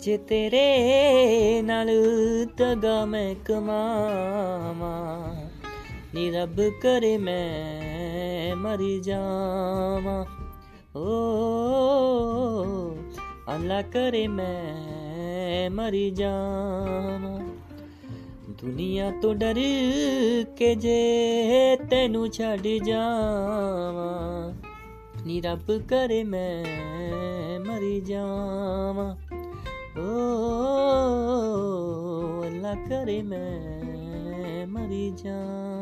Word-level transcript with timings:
ਜੇ 0.00 0.18
ਤੇਰੇ 0.18 1.62
ਨਾਲ 1.62 1.88
ਤਗਾ 2.56 3.04
ਮੈਂ 3.04 3.34
ਕਮਾਵਾਂ। 3.34 5.34
ਨੀ 6.14 6.30
ਰੱਬ 6.30 6.68
ਕਰੇ 6.68 7.18
ਮੈਂ 7.18 8.56
ਮਰੀ 8.56 9.00
ਜਾਵਾਂ। 9.00 10.24
ਓ, 10.98 11.06
ਅੱਲਾ 13.54 13.82
ਕਰੇ 13.82 14.28
ਮੈਂ 14.28 15.70
ਮਰੀ 15.70 16.10
ਜਾਵਾਂ। 16.10 17.40
ਦੁਨੀਆ 18.50 19.12
ਤੋਂ 19.22 19.34
ਡਰ 19.34 19.56
ਕੇ 20.56 20.74
ਜੇ 20.74 21.78
ਤੈਨੂੰ 21.90 22.28
ਛੱਡ 22.28 22.60
ਜਾਵਾਂ। 22.60 24.52
ਨੀ 25.26 25.40
ਰੱਬ 25.40 25.78
ਕਰੇ 25.78 26.24
ਮੈਂ 26.24 27.60
ਮਰੀ 27.60 28.00
ਜਾਵਾਂ। 28.00 29.27
ਅੱਲਾ 32.72 32.74
ਕਰੇ 32.88 33.20
ਮੈਂ 33.22 34.66
ਮਰੀ 34.66 35.10
ਜਾਵਾਂ 35.10 35.77